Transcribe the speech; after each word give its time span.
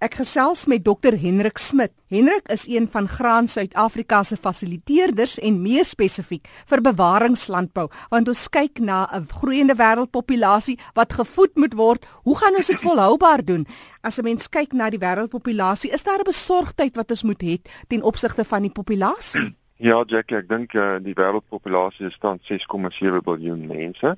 Ek 0.00 0.14
gesels 0.16 0.62
met 0.64 0.80
Dr 0.80 1.12
Hendrik 1.12 1.58
Smit. 1.60 1.92
Hendrik 2.08 2.46
is 2.48 2.62
een 2.64 2.86
van 2.88 3.04
Graan 3.04 3.48
Suid-Afrika 3.52 4.22
se 4.24 4.38
fasiliteerders 4.40 5.34
en 5.44 5.58
meer 5.60 5.84
spesifiek 5.84 6.48
vir 6.70 6.80
bewaringslandbou, 6.86 7.84
want 8.08 8.30
ons 8.32 8.46
kyk 8.48 8.80
na 8.80 9.04
'n 9.12 9.28
groeiende 9.28 9.76
wêreldpopulasie 9.76 10.78
wat 10.94 11.12
gevoed 11.12 11.52
moet 11.56 11.74
word. 11.74 12.06
Hoe 12.24 12.36
gaan 12.38 12.56
ons 12.56 12.66
dit 12.66 12.80
volhoubaar 12.80 13.44
doen? 13.44 13.66
As 14.00 14.18
'n 14.18 14.24
mens 14.24 14.48
kyk 14.48 14.72
na 14.72 14.88
die 14.88 14.98
wêreldpopulasie, 14.98 15.92
is 15.92 16.02
daar 16.02 16.20
'n 16.20 16.24
besorgdheid 16.24 16.96
wat 16.96 17.10
ons 17.10 17.22
moet 17.22 17.42
hê 17.42 17.60
ten 17.88 18.02
opsigte 18.02 18.44
van 18.44 18.62
die 18.62 18.72
populasie? 18.72 19.54
Ja, 19.76 20.04
Jackie, 20.06 20.36
ek 20.36 20.48
dink 20.48 20.74
uh, 20.74 20.96
die 21.00 21.14
wêreldpopulasie 21.14 22.06
is 22.06 22.14
staan 22.14 22.38
6,7 22.38 23.20
miljard 23.24 23.68
mense 23.68 24.16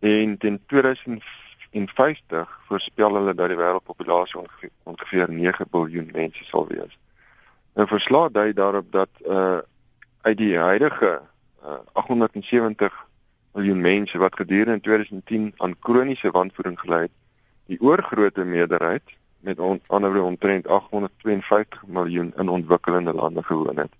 en 0.00 0.38
teen 0.38 0.60
2000 0.66 1.22
en 1.74 1.88
50 1.88 2.58
voorspel 2.68 3.16
hulle 3.18 3.34
dat 3.34 3.50
die 3.50 3.58
wêreldpopulasie 3.58 4.40
ongeveer, 4.40 4.70
ongeveer 4.82 5.30
9 5.30 5.66
miljard 5.72 6.12
mense 6.12 6.44
sal 6.44 6.68
wees. 6.70 6.98
Nou 7.74 7.86
verslae 7.90 8.30
dui 8.30 8.52
daarop 8.52 8.92
dat 8.92 9.10
uh 9.26 9.58
uit 10.24 10.38
die 10.40 10.56
huidige 10.56 11.20
uh, 11.64 11.74
870 11.92 12.94
miljoen 13.52 13.80
mense 13.80 14.18
wat 14.18 14.36
gedurende 14.36 14.80
2010 14.80 15.52
aan 15.56 15.74
kroniese 15.78 16.30
wanvoeding 16.30 16.78
gely 16.80 17.00
het, 17.02 17.12
die 17.66 17.80
oorgrootste 17.80 18.44
meerderheid 18.44 19.02
met 19.40 19.60
on, 19.60 19.82
anderwoorde 19.86 20.30
omtrent 20.30 20.66
852 20.66 21.82
miljoen 21.86 22.32
in 22.36 22.48
ontwikkelende 22.48 23.12
lande 23.12 23.42
gewoon 23.42 23.76
het 23.76 23.92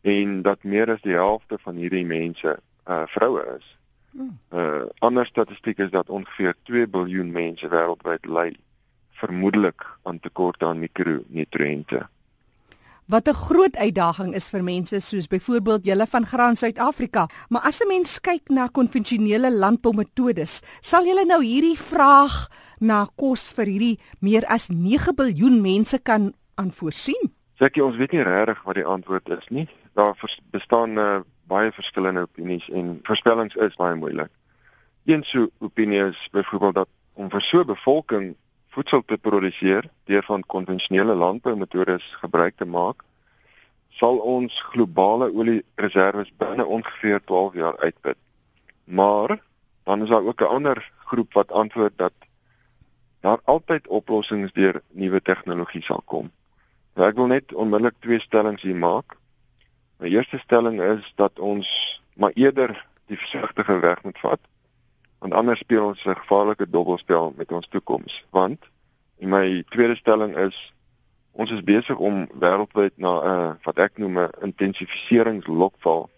en 0.00 0.42
dat 0.42 0.62
meer 0.62 0.90
as 0.90 1.02
die 1.02 1.16
helfte 1.16 1.58
van 1.60 1.74
hierdie 1.74 2.06
mense 2.06 2.58
uh 2.88 3.02
vroue 3.06 3.44
is. 3.58 3.76
Uh 4.14 4.88
ander 4.98 5.26
statistiek 5.26 5.78
is 5.78 5.90
dat 5.90 6.10
ongeveer 6.10 6.54
2 6.62 6.86
miljard 6.92 7.30
mense 7.30 7.68
wêreldwyd 7.68 8.26
ly 8.26 8.56
vermoedelik 9.20 9.86
aan 10.02 10.20
tekorte 10.20 10.66
aan 10.66 10.78
mikronutriënte. 10.78 12.08
Wat 13.10 13.28
'n 13.28 13.34
groot 13.34 13.76
uitdaging 13.76 14.34
is 14.34 14.50
vir 14.50 14.62
mense 14.62 15.00
soos 15.00 15.26
byvoorbeeld 15.26 15.84
julle 15.84 16.06
van 16.06 16.26
Graan 16.26 16.56
Suid-Afrika, 16.56 17.28
maar 17.48 17.62
as 17.62 17.80
'n 17.80 17.88
mens 17.88 18.20
kyk 18.20 18.48
na 18.48 18.66
konvensionele 18.66 19.50
landboumetodes, 19.52 20.60
sal 20.80 21.04
julle 21.04 21.24
nou 21.24 21.42
hierdie 21.44 21.78
vraag 21.78 22.48
na 22.78 23.08
kos 23.16 23.52
vir 23.52 23.66
hierdie 23.66 23.98
meer 24.20 24.46
as 24.46 24.68
9 24.68 25.14
miljard 25.16 25.60
mense 25.60 25.98
kan 25.98 26.34
aanvoorsien? 26.54 27.32
Seker 27.58 27.84
ons 27.84 27.96
weet 27.96 28.12
nie 28.12 28.22
regtig 28.22 28.62
wat 28.62 28.74
die 28.74 28.84
antwoord 28.84 29.28
is 29.28 29.48
nie. 29.48 29.68
Daar 29.94 30.14
bestaan 30.50 30.98
uh, 30.98 31.20
baie 31.50 31.72
verskillende 31.74 32.22
opinies 32.28 32.68
en 32.70 32.98
voorspellings 33.02 33.58
is 33.66 33.76
baie 33.80 33.98
moeilik. 33.98 34.30
Een 35.04 35.24
so 35.24 35.48
opinie 35.58 36.04
is 36.06 36.28
byvoorbeeld 36.32 36.74
dat 36.74 36.88
om 37.14 37.30
vir 37.30 37.42
so 37.42 37.60
'n 37.60 37.66
bevolking 37.66 38.34
voedsel 38.70 39.02
te 39.04 39.18
produseer 39.18 39.90
deur 40.04 40.22
van 40.22 40.46
konvensionele 40.46 41.14
landboumetodes 41.14 42.04
gebruik 42.22 42.56
te 42.56 42.66
maak, 42.66 43.02
sal 43.88 44.18
ons 44.18 44.60
globale 44.72 45.32
oliereserwes 45.34 46.30
binne 46.38 46.64
ongeveer 46.64 47.20
12 47.24 47.54
jaar 47.54 47.78
uitput. 47.78 48.16
Maar 48.84 49.38
dan 49.84 50.02
is 50.02 50.08
daar 50.08 50.24
ook 50.24 50.40
'n 50.40 50.54
ander 50.56 50.92
groep 51.04 51.32
wat 51.32 51.52
antwoord 51.52 51.92
dat 51.96 52.12
daar 53.20 53.40
altyd 53.44 53.88
oplossings 53.88 54.52
deur 54.52 54.82
nuwe 54.88 55.22
tegnologie 55.22 55.82
sal 55.82 56.02
kom. 56.04 56.30
Nou, 56.94 57.08
ek 57.08 57.16
wil 57.16 57.26
net 57.26 57.52
onmiddellik 57.54 57.94
twee 57.98 58.20
stellings 58.20 58.62
hier 58.62 58.76
maak. 58.76 59.16
My 60.00 60.08
eerste 60.08 60.38
stelling 60.38 60.80
is 60.80 61.12
dat 61.14 61.38
ons 61.38 61.68
maar 62.14 62.30
eerder 62.34 62.86
die 63.06 63.18
versigtige 63.18 63.78
weg 63.78 64.02
moet 64.02 64.18
vat. 64.18 64.40
Want 65.18 65.34
anders 65.34 65.58
speel 65.58 65.84
ons 65.86 66.04
'n 66.04 66.16
gevaarlike 66.16 66.70
dobbelspel 66.70 67.32
met 67.36 67.52
ons 67.52 67.68
toekoms. 67.68 68.24
Want 68.30 68.58
my 69.18 69.64
tweede 69.68 69.96
stelling 69.96 70.36
is 70.36 70.72
ons 71.30 71.50
is 71.50 71.64
besig 71.64 71.96
om 71.96 72.28
wêreldwyd 72.32 72.92
na 72.96 73.12
'n 73.20 73.26
uh, 73.28 73.52
wat 73.62 73.78
ek 73.78 73.98
noem 73.98 74.18
'n 74.18 74.30
intensifiseringslokval 74.40 76.10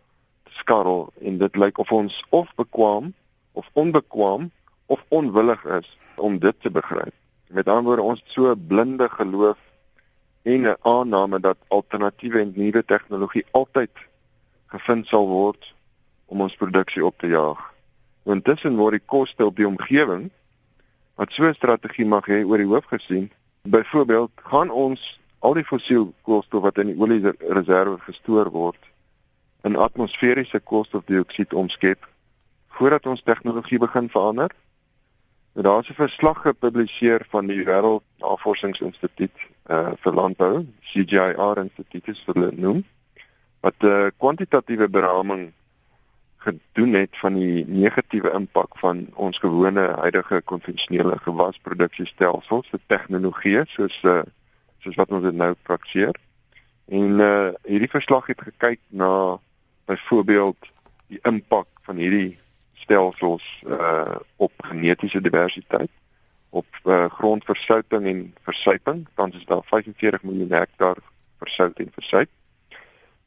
te 0.42 0.52
skarrel 0.52 1.12
en 1.20 1.38
dit 1.38 1.56
lyk 1.56 1.78
of 1.78 1.92
ons 1.92 2.24
of 2.28 2.54
bekwam 2.54 3.14
of 3.52 3.66
onbekwam 3.72 4.50
of 4.86 5.04
onwillig 5.08 5.64
is 5.64 5.98
om 6.14 6.38
dit 6.38 6.54
te 6.60 6.70
begryp. 6.70 7.14
Met 7.48 7.68
ander 7.68 7.84
woorde 7.84 8.02
ons 8.02 8.22
so 8.24 8.54
blinde 8.56 9.08
geloof 9.08 9.58
en 10.42 10.62
'n 10.66 10.76
aanname 10.80 11.40
dat 11.40 11.56
alternatiewe 11.68 12.40
en 12.40 12.52
nuwe 12.54 12.84
tegnologie 12.84 13.44
altyd 13.50 13.90
gevind 14.66 15.06
sal 15.06 15.28
word 15.28 15.74
om 16.26 16.40
ons 16.40 16.56
produksie 16.56 17.04
op 17.04 17.18
te 17.18 17.26
jaag. 17.26 17.74
Intussen 18.24 18.76
word 18.76 18.92
die 18.92 19.06
koste 19.06 19.46
op 19.46 19.56
die 19.56 19.66
omgewing 19.66 20.30
wat 21.14 21.32
so 21.32 21.44
'n 21.44 21.54
strategie 21.54 22.06
mag 22.06 22.26
hê 22.26 22.44
oor 22.44 22.58
die 22.58 22.66
hoof 22.66 22.84
gesien. 22.84 23.30
Byvoorbeeld, 23.62 24.30
gaan 24.34 24.70
ons 24.70 25.20
al 25.38 25.54
die 25.54 25.64
fossiel 25.64 26.14
koolstof 26.22 26.62
wat 26.62 26.78
in 26.78 26.86
die 26.86 26.98
oliereserwe 26.98 27.98
gestoor 27.98 28.50
word 28.50 28.78
in 29.62 29.76
atmosferiese 29.76 30.60
koolstofdioksied 30.60 31.52
omskep 31.52 32.08
voordat 32.68 33.06
ons 33.06 33.22
tegnologie 33.22 33.78
begin 33.78 34.08
verander? 34.08 34.50
Nou 35.54 35.64
daar's 35.66 35.90
'n 35.90 35.94
verslag 35.94 36.42
gepubliseer 36.42 37.26
van 37.30 37.46
die 37.46 37.64
Wêreld 37.64 38.02
Navorsingsinstituut 38.18 39.51
uh 39.70 39.92
vir 40.02 40.12
landbou, 40.14 40.66
CGIAR 40.80 41.58
Instituut 41.62 42.08
is 42.08 42.22
hulle 42.26 42.50
noem, 42.54 42.84
wat 43.60 43.74
'n 43.80 43.86
uh, 43.86 44.10
kwantitatiewe 44.18 44.88
beraming 44.88 45.52
gedoen 46.42 46.92
het 46.92 47.18
van 47.18 47.34
die 47.34 47.64
negatiewe 47.66 48.32
impak 48.34 48.78
van 48.78 49.06
ons 49.14 49.38
gewone 49.38 49.80
huidige 49.80 50.40
konvensionele 50.44 51.18
gewasproduksiestelsels 51.18 52.68
se 52.68 52.80
tegnologie 52.86 53.62
soos 53.66 54.00
uh 54.02 54.22
soos 54.82 54.98
wat 54.98 55.12
ons 55.14 55.22
dit 55.22 55.36
nou 55.38 55.52
praktiseer. 55.62 56.16
En 56.90 57.20
uh 57.22 57.50
hierdie 57.62 57.90
verslag 57.90 58.26
het 58.26 58.42
gekyk 58.42 58.80
na 58.88 59.38
byvoorbeeld 59.86 60.70
die 61.06 61.20
impak 61.22 61.68
van 61.86 61.96
hierdie 61.96 62.38
stelsels 62.74 63.46
uh 63.66 64.18
op 64.36 64.52
genetiese 64.66 65.20
diversiteit 65.20 65.90
op 66.52 66.66
uh, 66.84 67.04
grondversouting 67.18 68.06
en 68.10 68.22
versuiping 68.48 69.06
tans 69.16 69.36
is 69.36 69.48
daar 69.48 69.64
45 69.70 70.22
miljoen 70.28 70.52
hektaar 70.52 71.00
versout 71.42 71.78
en 71.80 71.92
versuip 71.94 72.30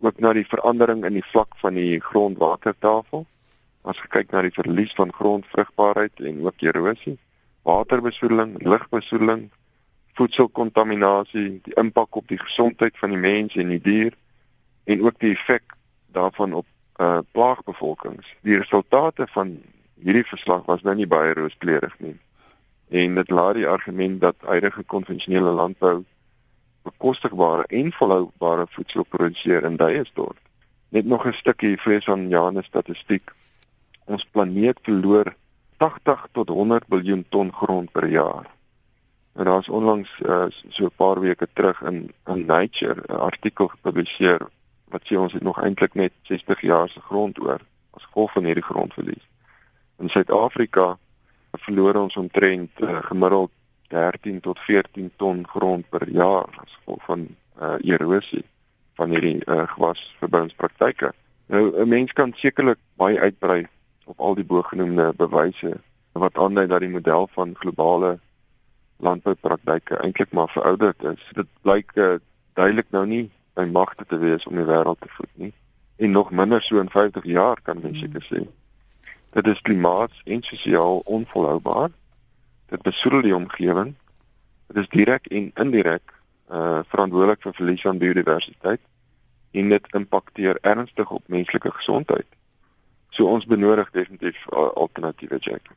ook 0.05 0.19
na 0.21 0.33
die 0.37 0.45
verandering 0.47 1.05
in 1.07 1.17
die 1.17 1.27
vlak 1.31 1.57
van 1.63 1.77
die 1.79 1.99
grondwatertafel 1.99 3.25
as 3.89 4.01
gekyk 4.05 4.33
na 4.33 4.43
die 4.45 4.53
verlies 4.53 4.93
van 4.97 5.13
grondvrugbaarheid 5.13 6.21
en 6.31 6.43
ook 6.45 6.65
erosie 6.69 7.17
waterbesoedeling 7.65 8.57
lugbesoedeling 8.61 9.49
voedselkontaminasie 10.15 11.47
die 11.65 11.75
impak 11.81 12.15
op 12.15 12.27
die 12.27 12.39
gesondheid 12.39 12.97
van 13.01 13.15
die 13.15 13.19
mens 13.19 13.55
en 13.59 13.73
die 13.73 13.81
dier 13.81 14.13
en 14.85 15.01
ook 15.01 15.19
die 15.19 15.33
effek 15.33 15.75
daarvan 16.15 16.53
op 16.53 16.65
uh 17.01 17.19
plaagbevolkings. 17.31 18.27
Die 18.47 18.55
resultate 18.57 19.27
van 19.33 19.57
hierdie 19.99 20.23
verslag 20.23 20.63
was 20.65 20.83
nou 20.87 20.93
nie 20.95 21.07
baie 21.07 21.33
rooskleurig 21.35 21.95
nie. 21.99 22.15
En 22.89 23.15
dit 23.15 23.29
laat 23.29 23.53
die 23.53 23.67
argument 23.67 24.21
dat 24.21 24.35
huidige 24.39 24.83
konvensionele 24.83 25.51
landbou 25.51 26.03
bekostigbare 26.81 27.63
en 27.67 27.91
volhoubare 27.91 28.65
voedsel 28.69 29.03
produseer 29.03 29.63
in 29.63 30.05
stort. 30.05 30.37
Net 30.89 31.05
nog 31.05 31.25
'n 31.25 31.33
stukkie 31.33 31.77
vrees 31.77 32.07
aan 32.07 32.29
Janus 32.29 32.65
statistiek. 32.65 33.31
Ons 34.05 34.25
planeet 34.25 34.79
verloor 34.81 35.35
80 35.77 36.27
tot 36.31 36.49
100 36.49 36.87
miljard 36.87 37.25
ton 37.29 37.53
grond 37.53 37.91
per 37.91 38.07
jaar. 38.07 38.45
En 39.33 39.45
daar's 39.45 39.69
onlangs 39.69 40.19
uh, 40.19 40.45
so 40.69 40.85
'n 40.85 40.95
paar 40.95 41.19
weke 41.19 41.47
terug 41.53 41.81
in 41.81 42.13
in 42.25 42.45
Nature 42.45 43.01
'n 43.07 43.19
artikel 43.19 43.67
gepubliseer 43.67 44.41
wat 44.87 45.01
sê 45.03 45.17
ons 45.17 45.33
het 45.33 45.43
nog 45.43 45.61
eintlik 45.61 45.93
net 45.93 46.11
60 46.21 46.61
jaar 46.61 46.89
se 46.89 46.99
grond 46.99 47.39
oor 47.39 47.59
as 47.89 48.03
gevolg 48.03 48.31
van 48.31 48.43
hierdie 48.43 48.63
grondverlies. 48.63 49.27
In 49.97 50.09
Suid-Afrika 50.09 50.97
verloor 51.59 51.95
ons 51.95 52.17
omtrent 52.17 52.81
uh, 52.81 52.99
gemiddeld 53.09 53.51
13 53.87 54.39
tot 54.41 54.59
14 54.59 55.11
ton 55.15 55.47
grond 55.47 55.89
per 55.89 56.09
jaar 56.09 56.49
as 56.61 56.77
gevolg 56.79 57.03
van 57.05 57.27
uh, 57.61 57.75
erosie 57.79 58.43
van 58.95 59.09
hierdie 59.09 59.41
uh, 59.45 59.63
gewasverbouingspraktyke. 59.75 61.11
Nou 61.51 61.63
'n 61.81 61.87
mens 61.87 62.13
kan 62.13 62.33
sekerlik 62.35 62.79
baie 62.95 63.19
uitbrei 63.19 63.67
op 64.05 64.19
al 64.19 64.35
die 64.35 64.45
bogenoemde 64.45 65.13
bewyse 65.17 65.77
wat 66.11 66.37
aandui 66.37 66.67
dat 66.67 66.79
die 66.79 66.89
model 66.89 67.27
van 67.31 67.55
globale 67.55 68.19
landboupraktyke 68.97 69.97
eintlik 69.97 70.31
maar 70.31 70.49
verouderd 70.49 71.03
is. 71.03 71.29
Dit 71.33 71.47
blyk 71.61 71.91
uh, 71.95 72.15
duidelik 72.53 72.89
nou 72.89 73.05
nie 73.05 73.31
by 73.53 73.67
magte 73.71 74.05
te 74.07 74.17
wees 74.17 74.45
om 74.45 74.55
die 74.55 74.67
wêreld 74.67 74.99
te 74.99 75.11
voed 75.17 75.31
nie 75.33 75.53
en 75.95 76.11
nog 76.11 76.31
minder 76.31 76.61
so 76.61 76.79
in 76.79 76.89
50 76.89 77.23
jaar 77.23 77.61
kan 77.61 77.79
mens 77.81 77.99
seker 77.99 78.23
sê. 78.23 78.43
Dit 79.35 79.47
is 79.47 79.61
klimaats 79.61 80.21
en 80.23 80.41
sosiaal 80.41 80.97
onvolhoubaar. 80.97 81.89
Dit 82.65 82.81
besoedel 82.81 83.21
die 83.21 83.35
omgewing. 83.35 83.95
Dit 84.67 84.77
is 84.77 84.89
direk 84.89 85.25
en 85.27 85.51
indirek 85.53 86.13
uh 86.51 86.79
verantwoordelik 86.87 87.41
vir 87.41 87.53
verlies 87.57 87.83
aan 87.85 87.97
biodiversiteit 87.97 88.79
en 89.51 89.69
dit 89.69 89.93
impakteer 89.99 90.57
ernstig 90.61 91.11
op 91.11 91.27
menslike 91.27 91.71
gesondheid. 91.71 92.27
So 93.09 93.27
ons 93.27 93.45
benodig 93.45 93.91
definitief 93.91 94.39
uh, 94.53 94.69
alternatiewe 94.71 95.37
jack. 95.39 95.67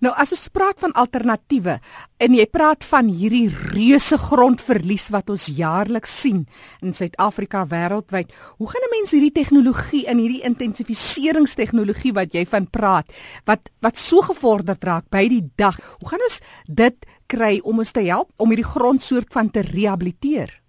Nou 0.00 0.12
as 0.16 0.32
ons 0.32 0.48
praat 0.48 0.80
van 0.80 0.94
alternatiewe 0.96 1.78
en 2.24 2.34
jy 2.36 2.46
praat 2.48 2.84
van 2.88 3.08
hierdie 3.12 3.48
reuse 3.72 4.16
grondverlies 4.20 5.10
wat 5.14 5.30
ons 5.30 5.48
jaarliks 5.56 6.14
sien 6.22 6.46
in 6.80 6.94
Suid-Afrika 6.96 7.66
wêreldwyd, 7.68 8.32
hoe 8.58 8.68
gaan 8.70 8.86
'n 8.86 8.94
mens 8.96 9.12
hierdie 9.12 9.36
tegnologie 9.36 10.06
in 10.06 10.18
hierdie 10.18 10.44
intensifiseringstegnologie 10.44 12.12
wat 12.12 12.34
jy 12.34 12.46
van 12.46 12.66
praat, 12.66 13.12
wat 13.44 13.70
wat 13.80 13.98
so 13.98 14.20
gevorderd 14.20 14.84
raak 14.84 15.10
by 15.10 15.28
die 15.28 15.50
dag, 15.56 15.76
hoe 16.00 16.08
gaan 16.08 16.22
ons 16.22 16.40
dit 16.66 17.06
kry 17.26 17.60
om 17.62 17.78
ons 17.78 17.92
te 17.92 18.02
help 18.02 18.30
om 18.36 18.48
hierdie 18.48 18.72
grondsoort 18.74 19.32
van 19.32 19.50
te 19.50 19.60
rehabiliteer? 19.60 20.60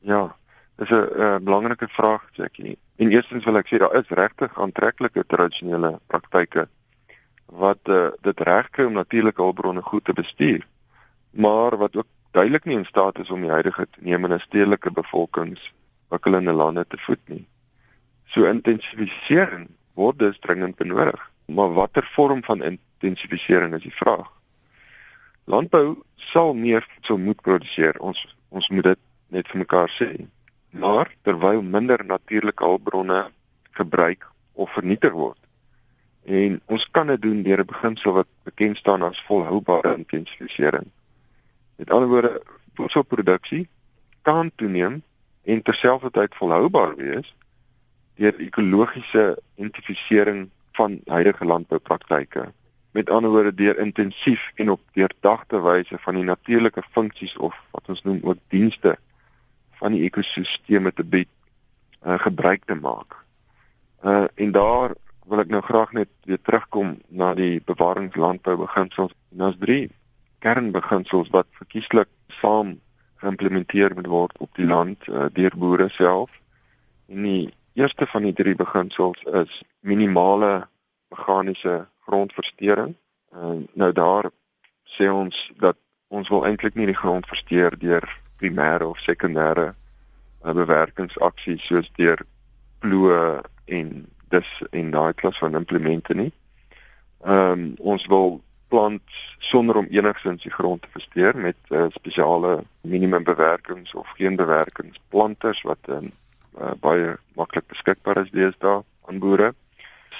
Ja, 0.00 0.36
dis 0.76 0.90
'n 0.90 1.44
belangrike 1.44 1.88
vraag, 1.88 2.22
Jackie. 2.32 2.78
En 2.96 3.10
eerstens 3.10 3.44
wil 3.44 3.56
ek 3.56 3.68
sê 3.68 3.78
daar 3.78 3.94
is 3.94 4.08
regtig 4.08 4.58
aantreklike 4.58 5.24
tradisionele 5.26 6.00
praktyke 6.06 6.68
wat 7.46 7.88
uh, 7.88 8.08
dit 8.20 8.40
reg 8.40 8.70
kry 8.70 8.84
om 8.84 8.92
natuurlike 8.92 9.42
hulpbronne 9.42 9.82
goed 9.82 10.04
te 10.04 10.12
bestuur, 10.12 10.66
maar 11.30 11.76
wat 11.76 11.96
ook 11.96 12.08
duidelik 12.30 12.64
nie 12.64 12.76
in 12.76 12.84
staat 12.88 13.18
is 13.18 13.30
om 13.30 13.40
die 13.40 13.50
huidige 13.50 13.86
toenemende 13.90 14.38
stedelike 14.40 14.92
bevolkingsontwikkelende 14.92 16.52
lande 16.52 16.86
te 16.88 16.98
voed 16.98 17.20
nie. 17.28 17.46
So 18.24 18.44
intensifisering 18.48 19.68
word 19.94 20.18
dus 20.18 20.38
dringend 20.40 20.76
benodig, 20.76 21.30
maar 21.44 21.74
watter 21.76 22.08
vorm 22.14 22.44
van 22.44 22.62
intensifisering 22.62 23.74
is 23.74 23.82
die 23.82 23.94
vraag? 23.94 24.30
Landbou 25.44 26.02
sal 26.16 26.54
meer 26.54 26.86
voedsel 26.94 27.18
moet 27.18 27.40
produseer. 27.42 27.98
Ons 28.00 28.22
ons 28.48 28.68
moet 28.68 28.84
dit 28.84 29.00
net 29.32 29.48
vir 29.48 29.62
mekaar 29.64 29.90
sê. 29.90 30.08
Maar 30.70 31.10
terwyl 31.26 31.62
minder 31.64 32.04
natuurlike 32.04 32.64
hulpbronne 32.64 33.24
gebruik 33.76 34.28
of 34.52 34.72
vernietig 34.72 35.12
word, 35.16 35.38
En 36.24 36.60
ons 36.66 36.90
kan 36.90 37.06
dit 37.06 37.22
doen 37.22 37.42
deur 37.42 37.58
'n 37.58 37.66
beginsel 37.66 38.12
wat 38.12 38.26
bekend 38.42 38.76
staan 38.76 39.02
as 39.02 39.22
volhoubare 39.22 39.96
intensifisering. 39.96 40.90
Met 41.76 41.90
ander 41.90 42.08
woorde, 42.08 42.42
voedselproduksie 42.74 43.68
kan 44.22 44.50
toeneem 44.54 45.02
en 45.44 45.62
terselfdertyd 45.62 46.34
volhoubaar 46.34 46.96
wees 46.96 47.34
deur 48.14 48.34
ekologiese 48.38 49.38
intensifisering 49.54 50.50
van 50.72 51.00
huidige 51.04 51.44
landboupraktyke. 51.44 52.52
Met 52.90 53.10
ander 53.10 53.30
woorde, 53.30 53.54
deur 53.54 53.78
intensief 53.78 54.50
en 54.54 54.70
op 54.70 54.80
deurdagte 54.92 55.62
wyse 55.62 55.98
van 55.98 56.14
die 56.14 56.24
natuurlike 56.24 56.82
funksies 56.90 57.36
of 57.36 57.56
wat 57.70 57.88
ons 57.88 58.02
noem 58.02 58.20
ook 58.22 58.38
dienste 58.48 58.96
van 59.80 59.92
die 59.92 60.02
ekosisteme 60.02 60.92
te 60.92 61.04
bied, 61.04 61.28
uh, 62.06 62.18
gebruik 62.18 62.64
te 62.64 62.74
maak. 62.74 63.16
Uh 64.04 64.24
en 64.34 64.52
daar 64.52 64.94
wil 65.30 65.42
ek 65.42 65.50
nou 65.52 65.62
graag 65.62 65.92
net 65.96 66.10
weer 66.26 66.40
terugkom 66.42 66.96
na 67.08 67.32
die 67.38 67.60
bewaringslandbou 67.66 68.56
beginsels. 68.64 69.14
Daar's 69.30 69.58
drie 69.60 69.90
kernbeginsels 70.42 71.30
wat 71.34 71.46
verkieslik 71.58 72.10
saam 72.40 72.78
geïmplementeer 73.22 73.94
moet 73.94 74.10
word 74.10 74.38
op 74.42 74.50
die 74.58 74.66
land 74.66 75.06
uh, 75.08 75.28
deur 75.32 75.54
boere 75.56 75.88
self. 75.94 76.30
En 77.06 77.22
die 77.22 77.52
eerste 77.78 78.06
van 78.10 78.26
die 78.26 78.34
drie 78.34 78.54
beginsels 78.58 79.22
is 79.42 79.62
minimale 79.80 80.66
meganiese 81.14 81.84
grondversteuring. 82.08 82.96
Uh, 83.32 83.62
nou 83.78 83.92
daar 83.92 84.30
sê 84.84 85.08
ons 85.08 85.38
dat 85.62 85.78
ons 86.12 86.28
wil 86.28 86.44
eintlik 86.48 86.74
nie 86.76 86.90
die 86.90 86.98
grond 86.98 87.26
versteur 87.30 87.78
deur 87.78 88.04
primêre 88.42 88.84
of 88.90 89.00
sekondêre 89.00 89.70
uh, 89.70 90.52
bewerkingsaksies 90.52 91.62
soos 91.70 91.88
deur 91.96 92.20
ploë 92.82 93.22
en 93.78 93.94
dis 94.32 94.54
en 94.70 94.90
daai 94.94 95.12
klas 95.14 95.38
van 95.38 95.58
implemente 95.58 96.14
nie. 96.14 96.32
Ehm 97.24 97.52
um, 97.52 97.68
ons 97.94 98.06
wil 98.10 98.40
plant 98.72 99.16
sonder 99.38 99.76
om 99.76 99.88
enigsins 99.92 100.42
die 100.42 100.52
grond 100.52 100.82
te 100.82 100.88
versteur 100.92 101.36
met 101.36 101.56
uh, 101.68 101.84
spesiale 101.92 102.62
minimum 102.80 103.24
bewerkings 103.24 103.92
of 103.94 104.08
geen 104.16 104.36
bewerkings 104.36 105.00
planters 105.12 105.60
wat 105.68 105.90
um, 105.92 106.08
uh, 106.56 106.72
baie 106.80 107.16
maklik 107.36 107.66
beskikbaar 107.68 108.22
is 108.24 108.32
deesdae 108.32 108.80
aan 109.08 109.20
boere. 109.20 109.52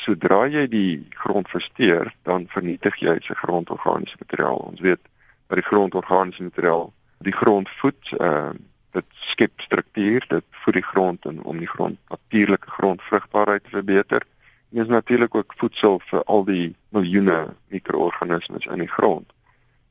Sodra 0.03 0.43
jy 0.53 0.67
die 0.69 0.93
grond 1.23 1.49
versteur, 1.49 2.13
dan 2.29 2.45
vernietig 2.53 3.01
jy 3.01 3.17
se 3.25 3.37
grondorganiese 3.41 4.21
materiaal. 4.21 4.61
Ons 4.73 4.85
weet 4.85 5.01
dat 5.49 5.61
die 5.61 5.69
grondorganiese 5.71 6.45
materiaal 6.51 6.93
die 7.25 7.37
grond 7.41 7.73
voed, 7.81 8.15
ehm 8.19 8.53
uh, 8.53 8.69
dit 8.93 9.05
skep 9.33 9.61
struktuur, 9.61 10.25
dit 10.29 10.45
voed 10.65 10.77
die 10.77 10.85
grond 10.85 11.25
en 11.29 11.43
om 11.43 11.59
die 11.59 11.69
grond 11.69 11.99
natuurlike 12.13 12.71
grondvrugbaarheid 12.71 13.65
te 13.65 13.71
verbeter. 13.71 14.27
En 14.73 14.83
is 14.83 14.89
natuurlik 14.89 15.35
ook 15.35 15.55
voedsel 15.57 16.01
vir 16.11 16.25
al 16.25 16.45
die 16.45 16.75
miljoene 16.89 17.55
mikroorganismes 17.69 18.67
in 18.67 18.85
die 18.85 18.93
grond. 18.93 19.33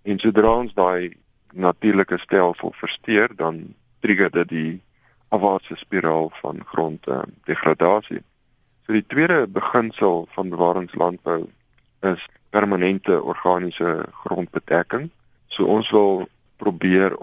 En 0.01 0.19
sodra 0.19 0.53
ons 0.63 0.73
daai 0.73 1.13
natuurlike 1.53 2.17
stelsel 2.17 2.73
versteur, 2.77 3.35
dan 3.35 3.73
trigger 3.99 4.31
dit 4.31 4.49
die 4.49 4.81
afwaartse 5.29 5.75
spiraal 5.75 6.31
van 6.41 6.63
gronddegradasie. 6.65 8.21
So 8.85 8.93
die 8.93 9.05
tweede 9.07 9.47
beginsel 9.47 10.27
van 10.35 10.49
bewaringslandbou 10.49 11.45
is 12.01 12.25
permanente 12.49 13.21
organiese 13.21 14.05
grondbedekking. 14.23 15.09
So 15.47 15.65
ons 15.65 15.89
wil 15.89 16.27
probeer 16.57 17.15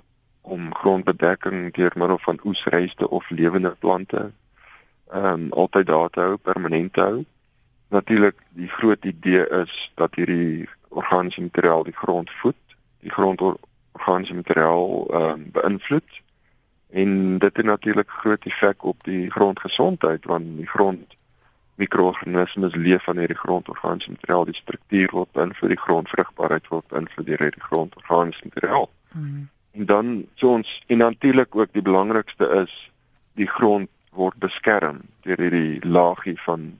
om 0.48 0.74
grondbedekking 0.74 1.74
deur 1.74 1.92
middel 1.94 2.18
van 2.18 2.40
oesryste 2.44 3.08
of 3.10 3.30
lewende 3.30 3.74
plante 3.78 4.30
ehm 5.10 5.24
um, 5.24 5.52
altyd 5.52 5.86
daar 5.86 6.10
te 6.10 6.20
hou, 6.20 6.36
permanent 6.36 6.92
te 6.92 7.00
hou. 7.00 7.24
Natuurlik 7.88 8.36
die 8.48 8.68
groot 8.68 9.04
idee 9.04 9.48
is 9.48 9.92
dat 9.94 10.14
hierdie 10.14 10.68
organiese 10.88 11.40
materiaal 11.40 11.82
die 11.82 11.96
grond 11.96 12.30
voed, 12.30 12.76
die 13.00 13.10
grond 13.10 13.40
organiese 13.92 14.34
materiaal 14.34 15.06
ehm 15.10 15.30
um, 15.30 15.50
beïnvloed 15.52 16.22
en 16.88 17.38
dit 17.38 17.56
het 17.56 17.66
natuurlik 17.66 18.10
groot 18.10 18.44
effek 18.44 18.84
op 18.84 19.04
die 19.04 19.30
grondgesondheid 19.30 20.24
want 20.24 20.56
die 20.56 20.66
grond 20.66 21.16
mikroorganismes 21.74 22.74
leef 22.74 23.04
van 23.04 23.18
hierdie 23.18 23.36
grondorganiese 23.36 24.10
materiaal, 24.10 24.44
die 24.44 24.54
struktuur 24.54 25.12
word 25.12 25.32
beïnvloed, 25.32 25.70
die 25.70 25.84
grondvrugbaarheid 25.84 26.66
word 26.72 26.86
beïnvloed 26.94 27.26
deur 27.26 27.44
hierdie 27.46 27.62
grondorganiese 27.62 28.48
materiaal. 28.50 28.90
Mm. 29.12 29.48
En 29.72 29.86
dan 29.86 30.26
so 30.34 30.52
ons 30.52 30.82
en 30.86 30.98
natuurlik 30.98 31.56
ook 31.56 31.72
die 31.72 31.82
belangrikste 31.82 32.48
is 32.64 32.90
die 33.34 33.46
grond 33.46 33.88
word 34.10 34.38
beskerm 34.42 35.02
deur 35.22 35.38
hierdie 35.38 35.78
laagie 35.86 36.36
van 36.42 36.72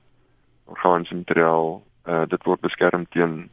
organiese 0.65 1.15
materiaal. 1.15 1.81
Uh 2.05 2.25
dit 2.27 2.43
word 2.43 2.61
beskerm 2.61 3.05
teen 3.09 3.49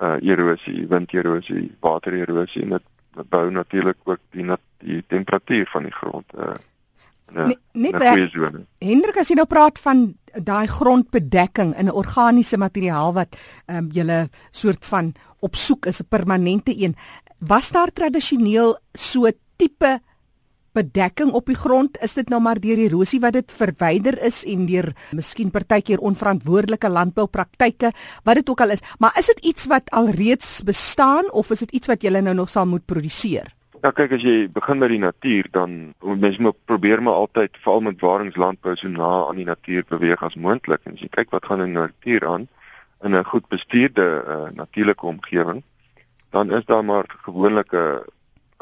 uh 0.00 0.16
erosie, 0.20 0.86
winderosie, 0.88 1.70
watererosie 1.80 2.62
en 2.62 2.76
dit 2.78 3.28
bou 3.28 3.50
natuurlik 3.50 3.98
ook 4.04 4.20
die 4.30 4.44
nat 4.44 4.60
die 4.78 5.02
temperatuur 5.06 5.68
van 5.72 5.82
die 5.82 5.96
grond 6.00 6.38
uh 6.38 6.54
Net 7.32 7.58
net 7.72 7.96
Hendrik 8.82 9.16
as 9.16 9.30
jy 9.30 9.36
nou 9.38 9.46
praat 9.48 9.78
van 9.80 10.02
daai 10.32 10.66
grondbedekking 10.68 11.72
in 11.80 11.88
'n 11.88 11.96
organiese 11.96 12.56
materiaal 12.56 13.12
wat 13.12 13.36
ehm 13.66 13.76
um, 13.78 13.88
julle 13.92 14.28
soort 14.50 14.84
van 14.86 15.14
op 15.40 15.56
soek 15.56 15.86
is 15.86 16.00
'n 16.00 16.08
permanente 16.08 16.72
een. 16.76 16.96
Was 17.42 17.72
daar 17.74 17.90
tradisioneel 17.90 18.76
so 18.94 19.26
tipe 19.58 19.96
bedekking 20.78 21.32
op 21.34 21.48
die 21.50 21.56
grond? 21.58 21.96
Is 21.98 22.12
dit 22.14 22.28
nou 22.30 22.38
maar 22.38 22.60
deur 22.62 22.78
erosie 22.78 23.18
wat 23.20 23.34
dit 23.34 23.50
verwyder 23.50 24.14
is 24.22 24.44
en 24.46 24.68
deur 24.68 24.92
miskien 25.10 25.50
partykeer 25.50 25.98
onverantwoordelike 25.98 26.88
landboupraktyke 26.88 27.90
wat 28.22 28.38
dit 28.38 28.52
ook 28.52 28.62
al 28.62 28.76
is, 28.76 28.84
maar 29.02 29.18
is 29.18 29.26
dit 29.32 29.42
iets 29.50 29.66
wat 29.66 29.90
alreeds 29.90 30.60
bestaan 30.62 31.32
of 31.32 31.50
is 31.50 31.64
dit 31.66 31.74
iets 31.80 31.90
wat 31.90 32.06
julle 32.06 32.22
nou 32.22 32.36
nog 32.38 32.52
sal 32.52 32.70
moet 32.70 32.86
produseer? 32.86 33.50
Ja 33.82 33.90
kyk 33.90 34.14
as 34.14 34.22
jy 34.22 34.46
begin 34.46 34.78
met 34.78 34.94
die 34.94 35.02
natuur 35.02 35.50
dan 35.50 35.76
mens 35.98 36.38
moet 36.38 36.62
probeer 36.70 37.02
maar 37.02 37.24
altyd 37.24 37.58
veral 37.66 37.82
met 37.88 38.06
waringslandbou 38.06 38.76
so 38.78 38.86
na 38.86 39.10
aan 39.26 39.42
die 39.42 39.50
natuur 39.50 39.82
beweeg 39.90 40.22
as 40.22 40.38
moontlik 40.38 40.86
en 40.86 40.94
as 40.94 41.02
jy 41.02 41.10
kyk 41.10 41.34
wat 41.34 41.50
gaan 41.50 41.66
in 41.66 41.74
die 41.74 41.82
natuur 41.82 42.28
aan 42.36 42.46
in 43.02 43.18
'n 43.18 43.26
goed 43.34 43.50
bestuurde 43.50 44.06
uh, 44.22 44.54
natuurlike 44.54 45.06
omgewing 45.06 45.66
dan 46.32 46.52
is 46.52 46.64
daar 46.64 46.84
maar 46.84 47.04
gewoonlike 47.22 48.06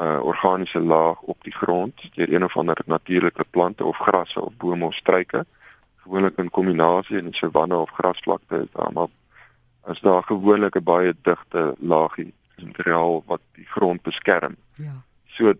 uh, 0.01 0.19
organiese 0.23 0.81
laag 0.81 1.21
op 1.21 1.43
die 1.43 1.55
grond 1.55 1.93
deur 2.15 2.33
een 2.33 2.43
of 2.43 2.57
ander 2.57 2.77
natuurlike 2.85 3.45
plante 3.49 3.83
of 3.83 3.97
grasse 3.97 4.41
of 4.41 4.53
bome 4.57 4.85
of 4.85 4.95
struike 4.95 5.45
gewoonlik 6.03 6.37
in 6.37 6.49
kombinasie 6.49 7.17
in 7.17 7.33
savanne 7.33 7.77
of 7.77 7.89
grasvlakte 7.89 8.61
is 8.61 8.71
daar 8.71 8.93
maar 8.93 9.07
as 9.81 9.99
daar 9.99 10.23
gewoonlik 10.23 10.75
'n 10.75 10.83
baie 10.83 11.13
digte 11.21 11.75
laagie 11.79 12.33
materiaal 12.55 13.23
wat 13.25 13.41
die 13.51 13.65
grond 13.65 14.01
beskerm. 14.01 14.55
Ja. 14.73 15.03
So 15.25 15.53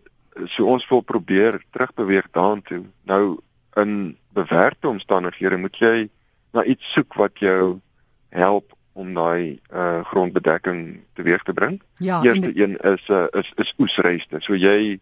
so 0.44 0.66
ons 0.66 0.88
wil 0.88 1.00
probeer 1.00 1.62
terugbeweeg 1.70 2.30
daartoe. 2.30 2.84
Nou 3.02 3.38
in 3.74 4.18
bewerkte 4.28 4.88
omstandighede 4.88 5.56
moet 5.56 5.76
jy 5.78 6.08
na 6.52 6.64
iets 6.64 6.92
soek 6.92 7.14
wat 7.14 7.38
jou 7.38 7.80
help 8.28 8.72
om 8.92 9.14
daai 9.14 9.60
uh 9.72 10.04
grondbedekking 10.10 11.00
teweeg 11.18 11.42
te 11.42 11.52
bring. 11.52 11.80
Ja, 11.96 12.22
Eerste 12.22 12.52
een 12.54 12.76
is 12.76 13.08
uh 13.08 13.24
is 13.30 13.52
is 13.56 13.74
oesryste. 13.78 14.40
So 14.40 14.54
jy 14.54 14.98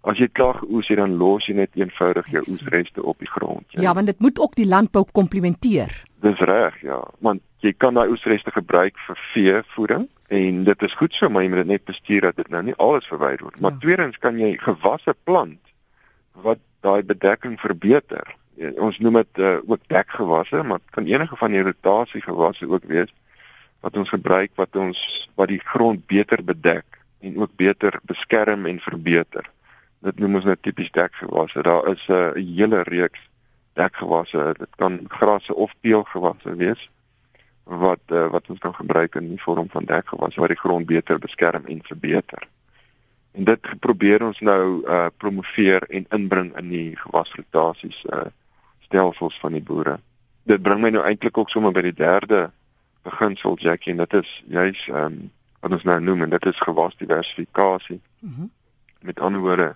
as 0.00 0.18
jy 0.18 0.28
klaar 0.32 0.54
geoes 0.60 0.88
het 0.88 1.00
dan 1.00 1.16
los 1.16 1.46
jy 1.46 1.54
net 1.54 1.70
eenvoudig 1.74 2.30
jou 2.30 2.44
oesryste 2.48 3.02
op 3.02 3.18
die 3.18 3.30
grond. 3.30 3.64
Jy. 3.68 3.82
Ja, 3.82 3.94
want 3.94 4.06
dit 4.06 4.18
moet 4.18 4.38
ook 4.38 4.54
die 4.54 4.68
landbou 4.68 5.04
komplementeer. 5.12 6.02
Dis 6.20 6.40
reg, 6.40 6.80
ja. 6.80 7.00
Want 7.18 7.40
jy 7.64 7.72
kan 7.72 7.94
daai 7.94 8.08
oesryste 8.08 8.52
gebruik 8.52 8.98
vir 8.98 9.16
veevoeding 9.32 10.08
En 10.26 10.64
dit 10.64 10.82
is 10.82 10.94
goed 10.94 11.14
so, 11.14 11.28
maar 11.28 11.42
jy 11.42 11.48
moet 11.48 11.62
dit 11.62 11.72
net 11.74 11.84
bestuur 11.84 12.20
dat 12.20 12.36
dit 12.36 12.48
nou 12.48 12.62
nie 12.64 12.76
alles 12.80 13.06
verwyder 13.06 13.44
word. 13.46 13.60
Maar 13.60 13.76
ja. 13.76 13.78
tweedens 13.78 14.18
kan 14.18 14.38
jy 14.40 14.54
gewasse 14.60 15.14
plant 15.28 15.60
wat 16.46 16.62
daai 16.84 17.02
bedekking 17.04 17.58
verbeter. 17.60 18.32
Ja, 18.58 18.70
ons 18.82 18.98
noem 19.02 19.20
dit 19.20 19.42
uh, 19.42 19.56
ook 19.66 19.82
dekgewasse, 19.90 20.62
maar 20.62 20.80
kan 20.94 21.06
enige 21.10 21.36
van 21.36 21.52
die 21.52 21.62
rotasiegewasse 21.62 22.68
ook 22.70 22.88
wees 22.90 23.12
wat 23.84 23.96
ons 24.00 24.08
gebruik 24.08 24.54
wat 24.56 24.76
ons 24.80 24.98
wat 25.36 25.50
die 25.52 25.60
grond 25.60 26.06
beter 26.08 26.40
bedek 26.44 27.00
en 27.24 27.36
ook 27.40 27.52
beter 27.56 27.98
beskerm 28.08 28.66
en 28.66 28.80
verbeter. 28.80 29.44
Dit 30.04 30.20
noem 30.20 30.40
ons 30.40 30.48
nou 30.48 30.56
tipies 30.60 30.92
dekgewasse. 30.92 31.62
Daar 31.62 31.88
is 31.92 32.04
'n 32.08 32.12
uh, 32.12 32.56
hele 32.56 32.82
reeks 32.88 33.20
dekgewasse. 33.72 34.54
Dit 34.58 34.72
kan 34.76 35.00
grasse 35.08 35.54
of 35.54 35.72
peulgewasse 35.80 36.56
wees 36.56 36.90
wat 37.64 38.00
uh, 38.08 38.26
wat 38.28 38.48
ons 38.48 38.58
kan 38.58 38.74
gebruik 38.74 39.14
in 39.14 39.28
die 39.28 39.42
vorm 39.42 39.68
van 39.68 39.84
dekgewasse 39.84 40.40
wat 40.40 40.52
die 40.52 40.64
grond 40.64 40.86
beter 40.86 41.18
beskerm 41.18 41.64
en 41.66 41.80
verbeter. 41.82 42.48
En 43.32 43.44
dit 43.44 43.78
probeer 43.80 44.24
ons 44.24 44.40
nou 44.40 44.84
uh 44.86 45.06
promoveer 45.16 45.82
en 45.88 46.06
inbring 46.08 46.56
in 46.56 46.68
die 46.68 46.96
gewasrotasies 46.96 48.04
uh 48.04 48.28
stelsels 48.80 49.38
van 49.40 49.52
die 49.52 49.62
boere. 49.62 49.98
Dit 50.42 50.62
bring 50.62 50.80
my 50.80 50.90
nou 50.90 51.04
eintlik 51.04 51.38
ook 51.38 51.50
sommer 51.50 51.72
by 51.72 51.82
die 51.82 51.98
derde 51.98 52.52
beginsel 53.04 53.56
Jackie 53.60 53.92
en 53.92 54.02
dit 54.02 54.20
is 54.20 54.42
juis 54.48 54.88
ehm 54.88 55.04
um, 55.04 55.30
wat 55.64 55.72
ons 55.72 55.86
nou 55.88 56.00
noem 56.00 56.26
en 56.26 56.30
dit 56.30 56.46
is 56.46 56.66
gewasdiversifikasie. 56.66 58.00
Mhm. 58.20 58.40
Mm 58.40 58.50
Met 59.04 59.20
ander 59.20 59.40
woorde, 59.40 59.74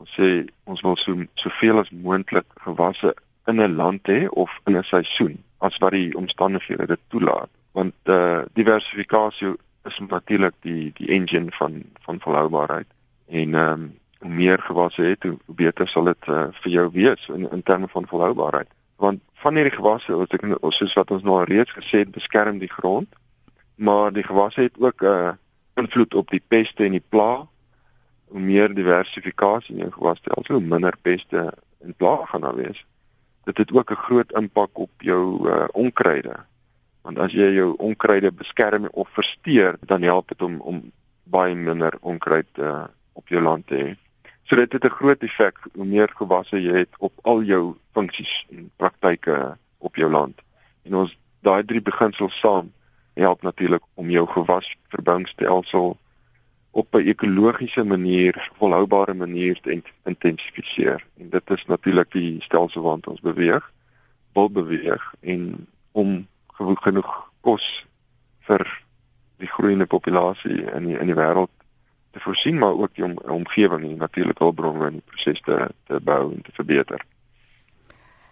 ons 0.00 0.12
sê 0.16 0.46
ons 0.64 0.80
wil 0.80 0.94
so 0.96 1.24
soveel 1.34 1.78
as 1.78 1.90
moontlik 1.92 2.46
gewasse 2.64 3.10
in 3.44 3.60
'n 3.60 3.74
land 3.76 4.08
hê 4.08 4.28
of 4.28 4.60
in 4.64 4.76
'n 4.76 4.84
seisoen 4.84 5.36
as 5.58 5.76
wat 5.78 5.92
die 5.92 6.16
omstandighede 6.16 6.86
dit 6.86 7.00
toelaat. 7.08 7.50
Want 7.72 7.94
eh 8.02 8.14
uh, 8.14 8.42
diversifikasie 8.52 9.52
is 9.84 9.98
natuurlik 9.98 10.54
die 10.60 10.90
die 10.94 11.08
engine 11.08 11.52
van 11.52 11.82
van 12.00 12.20
volhoubaarheid 12.20 12.86
en 13.28 13.54
ehm 13.54 13.72
um, 13.72 13.98
hoe 14.20 14.30
meer 14.30 14.58
gewasse 14.58 15.02
het, 15.02 15.22
hoe 15.22 15.38
beter 15.46 15.88
sal 15.88 16.04
dit 16.04 16.28
uh, 16.28 16.46
vir 16.52 16.72
jou 16.72 16.90
wees 16.92 17.28
in 17.28 17.50
in 17.50 17.62
terme 17.62 17.88
van 17.88 18.06
volhoubaarheid. 18.06 18.68
Want 18.96 19.20
van 19.40 19.56
hierdie 19.56 19.76
gewasse, 19.76 20.12
wat 20.16 20.34
ek 20.36 20.44
soos 20.76 20.94
wat 20.98 21.10
ons 21.10 21.24
nou 21.24 21.38
reeds 21.48 21.72
gesê 21.72 22.04
het, 22.04 22.12
beskerm 22.12 22.58
die 22.60 22.70
grond, 22.70 23.08
maar 23.80 24.12
die 24.12 24.24
gewasse 24.26 24.66
het 24.68 24.76
ook 24.78 25.02
'n 25.02 25.06
uh, 25.06 25.32
invloed 25.80 26.14
op 26.14 26.30
die 26.30 26.42
peste 26.48 26.84
en 26.84 26.96
die 26.98 27.06
pla. 27.08 27.46
Hoe 28.30 28.40
meer 28.40 28.74
diversifikasie 28.74 29.74
in 29.74 29.80
jou 29.80 29.90
gewasstelsel, 29.92 30.54
hoe 30.54 30.68
minder 30.74 30.96
peste 31.02 31.52
en 31.80 31.94
pla 31.96 32.16
gaan 32.24 32.40
daar 32.40 32.56
wees. 32.56 32.84
Dit 33.44 33.58
het 33.58 33.72
ook 33.72 33.90
'n 33.90 34.04
groot 34.06 34.32
impak 34.32 34.78
op 34.78 34.90
jou 34.98 35.48
uh, 35.48 35.64
onkruide. 35.72 36.36
Want 37.02 37.18
as 37.18 37.32
jy 37.32 37.54
jou 37.54 37.74
onkruide 37.76 38.32
beskerm 38.32 38.88
of 38.92 39.08
versteur, 39.08 39.76
dan 39.80 40.02
help 40.02 40.28
dit 40.28 40.42
om 40.42 40.60
om 40.60 40.92
baie 41.24 41.54
minder 41.54 41.94
onkruid 42.00 42.48
uh, 42.58 42.84
op 43.12 43.28
jou 43.28 43.42
land 43.42 43.66
te 43.66 43.74
hê. 43.74 44.09
So 44.50 44.56
dit 44.56 44.72
het 44.72 44.84
'n 44.84 44.88
groot 44.98 45.22
effek 45.22 45.58
hoe 45.72 45.84
meer 45.84 46.10
gewasse 46.14 46.62
jy 46.62 46.72
het 46.72 46.94
op 46.98 47.12
al 47.22 47.42
jou 47.42 47.76
funksies 47.92 48.46
en 48.50 48.70
praktyke 48.76 49.56
op 49.78 49.96
jou 49.96 50.10
land. 50.10 50.40
En 50.82 50.94
ons 50.94 51.18
daai 51.40 51.64
drie 51.64 51.82
beginsels 51.82 52.38
saam 52.38 52.72
help 53.14 53.42
natuurlik 53.42 53.82
om 53.94 54.10
jou 54.10 54.26
gewasverbouingsstelsel 54.26 55.98
op 56.70 56.94
'n 56.94 57.06
ekologiese 57.06 57.84
manier, 57.84 58.50
volhoubare 58.58 59.14
manier 59.14 59.60
te 59.60 59.82
intensifiseer. 60.04 61.06
En 61.18 61.30
dit 61.30 61.50
is 61.50 61.64
natuurlik 61.66 62.12
die 62.12 62.42
stelsel 62.42 62.82
waant 62.82 63.06
ons 63.06 63.20
beweeg, 63.20 63.72
wil 64.32 64.50
beweeg 64.50 65.14
en 65.20 65.66
om 65.92 66.26
genoeg 66.56 67.30
kos 67.40 67.86
vir 68.38 68.82
die 69.36 69.48
groeiende 69.48 69.86
populasie 69.86 70.72
in 70.74 70.86
die, 70.86 70.98
in 70.98 71.06
die 71.06 71.16
wêreld 71.16 71.59
te 72.10 72.20
voorsien 72.20 72.58
maar 72.58 72.76
ook 72.76 72.94
die 72.94 73.04
om, 73.04 73.18
omgewing 73.18 73.86
en 73.86 73.96
natuurlike 73.96 74.44
hulpbronne 74.44 74.86
in 74.86 75.00
die 75.00 75.08
proses 75.12 75.40
te 75.46 75.68
te 75.86 76.00
bou 76.00 76.32
en 76.32 76.42
te 76.42 76.52
verbeter. 76.52 77.04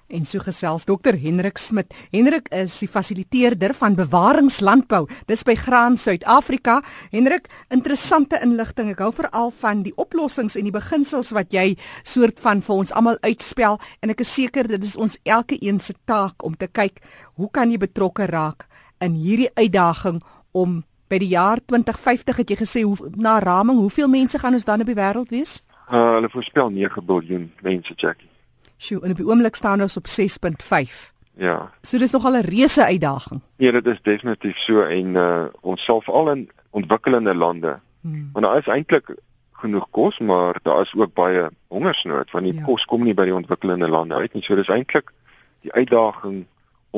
En 0.08 0.24
so 0.24 0.40
gesels 0.40 0.86
Dr 0.88 1.18
Hendrik 1.20 1.58
Smit. 1.60 1.92
Hendrik 2.10 2.46
is 2.56 2.78
die 2.80 2.88
fasiliteerder 2.88 3.74
van 3.76 3.92
bewaringslandbou. 3.92 5.02
Dis 5.28 5.44
by 5.44 5.52
Graan 5.60 5.98
Suid-Afrika. 6.00 6.78
Hendrik, 7.12 7.50
interessante 7.68 8.40
inligting. 8.40 8.88
Ek 8.94 9.02
hou 9.04 9.10
veral 9.12 9.52
van 9.60 9.82
die 9.84 9.92
oplossings 10.00 10.56
en 10.56 10.64
die 10.64 10.72
beginsels 10.72 11.34
wat 11.36 11.52
jy 11.52 11.74
soort 12.08 12.40
van 12.40 12.64
vir 12.64 12.80
ons 12.80 12.94
almal 12.96 13.20
uitspel 13.20 13.76
en 14.00 14.16
ek 14.16 14.24
is 14.24 14.32
seker 14.32 14.72
dit 14.72 14.88
is 14.88 14.96
ons 14.96 15.18
elke 15.28 15.60
een 15.60 15.76
se 15.76 15.92
taak 16.08 16.40
om 16.40 16.56
te 16.56 16.70
kyk 16.72 17.04
hoe 17.36 17.52
kan 17.52 17.68
jy 17.68 17.76
betrokke 17.76 18.30
raak 18.32 18.64
in 19.04 19.12
hierdie 19.12 19.52
uitdaging 19.60 20.22
om 20.56 20.80
by 21.08 21.18
die 21.18 21.32
jaar 21.32 21.60
2050 21.64 22.36
het 22.36 22.50
jy 22.50 22.56
gesê 22.56 22.82
hoe 22.84 23.10
na 23.16 23.38
raming 23.38 23.78
hoeveel 23.78 24.08
mense 24.08 24.38
gaan 24.38 24.52
ons 24.52 24.64
dan 24.64 24.80
op 24.80 24.86
die 24.86 24.98
wêreld 24.98 25.28
wees? 25.34 25.62
Uh, 25.88 26.14
hulle 26.18 26.28
voorspel 26.30 26.70
9 26.70 27.04
miljard 27.06 27.62
mense, 27.62 27.94
Jackie. 27.96 28.28
Sjoe, 28.76 29.00
en 29.02 29.10
op 29.10 29.16
die 29.16 29.26
oomblik 29.26 29.56
staan 29.56 29.82
ons 29.82 29.96
op 29.96 30.06
6.5. 30.06 31.12
Ja. 31.38 31.70
So 31.82 31.98
dis 31.98 32.10
nogal 32.10 32.36
'n 32.36 32.44
reuse 32.44 32.84
uitdaging. 32.84 33.40
Nee, 33.56 33.72
dit 33.72 33.86
is 33.86 33.98
definitief 34.02 34.58
so 34.58 34.82
en 34.82 35.06
uh, 35.06 35.44
ons 35.60 35.84
sal 35.84 36.00
veral 36.00 36.30
in 36.30 36.50
ontwikkelende 36.70 37.34
lande. 37.34 37.78
Hmm. 38.00 38.30
Want 38.32 38.44
daar 38.44 38.58
is 38.58 38.66
eintlik 38.66 39.14
genoeg 39.52 39.86
kos, 39.90 40.18
maar 40.18 40.58
daar 40.62 40.80
is 40.80 40.94
ook 40.94 41.14
baie 41.14 41.48
hongersnood 41.68 42.30
want 42.30 42.44
die 42.44 42.54
ja. 42.54 42.62
kos 42.62 42.84
kom 42.84 43.02
nie 43.04 43.14
by 43.14 43.24
die 43.24 43.34
ontwikkelende 43.34 43.88
lande 43.88 44.14
uit 44.14 44.32
nie. 44.32 44.42
So 44.42 44.54
dis 44.54 44.68
eintlik 44.68 45.12
die 45.60 45.72
uitdaging 45.72 46.46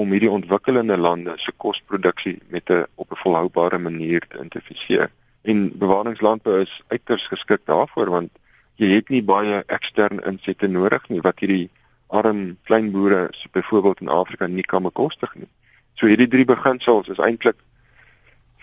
om 0.01 0.13
hierdie 0.15 0.31
ontwikkelende 0.33 0.97
lande 0.97 1.35
se 1.37 1.53
kosproduksie 1.57 2.39
met 2.49 2.71
'n 2.71 2.87
op 2.95 3.13
'n 3.13 3.21
volhoubare 3.23 3.79
manier 3.79 4.21
te 4.29 4.39
intensifiseer. 4.39 5.11
En 5.43 5.79
bewaringslandbou 5.79 6.61
is 6.61 6.83
uiters 6.89 7.27
geskik 7.27 7.61
daarvoor 7.65 8.11
want 8.11 8.31
jy 8.75 8.89
het 8.95 9.09
nie 9.09 9.23
baie 9.23 9.63
eksterne 9.67 10.23
insette 10.27 10.67
nodig 10.67 11.09
nie 11.09 11.21
wat 11.21 11.39
hierdie 11.39 11.71
arm 12.07 12.57
klein 12.63 12.91
boere 12.91 13.29
so 13.31 13.49
byvoorbeeld 13.53 14.01
in 14.01 14.09
Afrika 14.09 14.47
nie 14.47 14.63
kan 14.63 14.83
bekostig 14.83 15.35
nie. 15.35 15.49
So 15.95 16.07
hierdie 16.07 16.29
drie 16.29 16.45
beginsels 16.45 17.09
is 17.09 17.19
eintlik 17.19 17.57